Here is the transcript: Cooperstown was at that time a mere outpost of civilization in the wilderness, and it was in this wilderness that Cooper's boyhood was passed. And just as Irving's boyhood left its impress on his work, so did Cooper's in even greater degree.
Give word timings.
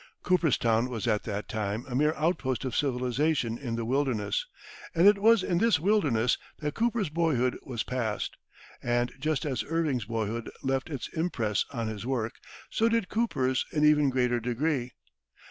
Cooperstown 0.23 0.89
was 0.89 1.05
at 1.05 1.25
that 1.25 1.47
time 1.47 1.85
a 1.87 1.93
mere 1.93 2.15
outpost 2.15 2.65
of 2.65 2.75
civilization 2.75 3.59
in 3.59 3.75
the 3.75 3.85
wilderness, 3.85 4.47
and 4.95 5.05
it 5.07 5.19
was 5.19 5.43
in 5.43 5.59
this 5.59 5.79
wilderness 5.79 6.39
that 6.57 6.73
Cooper's 6.73 7.09
boyhood 7.09 7.55
was 7.61 7.83
passed. 7.83 8.35
And 8.81 9.13
just 9.19 9.45
as 9.45 9.63
Irving's 9.63 10.05
boyhood 10.05 10.49
left 10.63 10.89
its 10.89 11.07
impress 11.09 11.65
on 11.71 11.87
his 11.87 12.03
work, 12.03 12.33
so 12.71 12.89
did 12.89 13.09
Cooper's 13.09 13.63
in 13.71 13.85
even 13.85 14.09
greater 14.09 14.39
degree. 14.39 14.93